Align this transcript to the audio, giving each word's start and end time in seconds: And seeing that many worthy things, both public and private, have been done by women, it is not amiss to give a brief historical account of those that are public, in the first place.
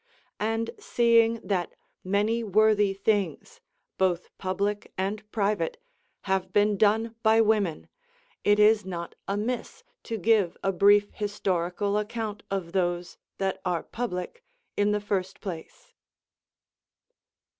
And 0.39 0.71
seeing 0.79 1.35
that 1.43 1.75
many 2.03 2.43
worthy 2.43 2.91
things, 2.91 3.61
both 3.99 4.35
public 4.39 4.91
and 4.97 5.29
private, 5.31 5.79
have 6.21 6.51
been 6.51 6.75
done 6.75 7.13
by 7.21 7.39
women, 7.39 7.87
it 8.43 8.57
is 8.57 8.83
not 8.83 9.13
amiss 9.27 9.83
to 10.05 10.17
give 10.17 10.57
a 10.63 10.71
brief 10.71 11.11
historical 11.13 11.99
account 11.99 12.41
of 12.49 12.71
those 12.71 13.19
that 13.37 13.61
are 13.63 13.83
public, 13.83 14.43
in 14.75 14.91
the 14.91 14.99
first 15.01 15.39
place. 15.39 15.93